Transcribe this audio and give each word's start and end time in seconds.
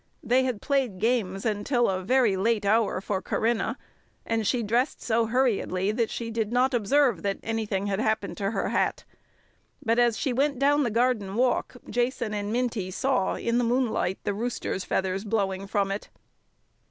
They 0.23 0.45
had 0.45 0.63
played 0.63 0.97
games 0.97 1.45
until 1.45 1.87
a 1.87 2.01
very 2.01 2.35
late 2.35 2.65
hour, 2.65 3.01
for 3.01 3.21
Corinna, 3.21 3.77
and 4.25 4.47
she 4.47 4.63
dressed 4.63 4.99
so 4.99 5.27
hurriedly 5.27 5.91
that 5.91 6.09
she 6.09 6.31
did 6.31 6.51
not 6.51 6.73
observe 6.73 7.21
that 7.21 7.37
anything 7.43 7.85
had 7.85 7.99
happened 7.99 8.35
to 8.37 8.49
her 8.49 8.69
hat, 8.69 9.05
but 9.85 9.99
as 9.99 10.17
she 10.17 10.33
went 10.33 10.57
down 10.57 10.81
the 10.81 10.89
garden 10.89 11.35
walk 11.35 11.77
Jason 11.87 12.33
and 12.33 12.51
Minty 12.51 12.89
saw 12.89 13.35
in 13.35 13.59
the 13.59 13.63
moonlight 13.63 14.17
the 14.23 14.33
rooster's 14.33 14.83
feathers 14.83 15.23
blowing 15.23 15.67
from 15.67 15.91
it. 15.91 16.09